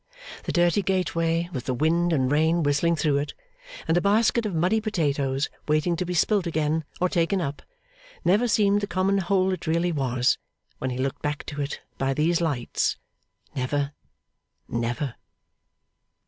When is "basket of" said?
4.01-4.55